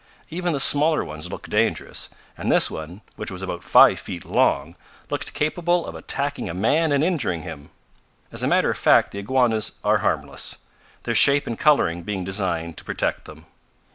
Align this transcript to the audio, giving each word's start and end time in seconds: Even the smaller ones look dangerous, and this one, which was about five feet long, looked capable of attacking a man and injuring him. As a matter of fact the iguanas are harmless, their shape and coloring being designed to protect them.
Even 0.31 0.51
the 0.51 0.59
smaller 0.59 1.05
ones 1.05 1.29
look 1.29 1.47
dangerous, 1.47 2.09
and 2.35 2.51
this 2.51 2.71
one, 2.71 3.01
which 3.17 3.29
was 3.29 3.43
about 3.43 3.63
five 3.63 3.99
feet 3.99 4.25
long, 4.25 4.75
looked 5.11 5.35
capable 5.35 5.85
of 5.85 5.93
attacking 5.93 6.49
a 6.49 6.55
man 6.55 6.91
and 6.91 7.03
injuring 7.03 7.43
him. 7.43 7.69
As 8.31 8.41
a 8.41 8.47
matter 8.47 8.71
of 8.71 8.79
fact 8.79 9.11
the 9.11 9.19
iguanas 9.19 9.73
are 9.83 9.99
harmless, 9.99 10.57
their 11.03 11.13
shape 11.13 11.45
and 11.45 11.59
coloring 11.59 12.01
being 12.01 12.23
designed 12.23 12.77
to 12.77 12.83
protect 12.83 13.25
them. 13.25 13.45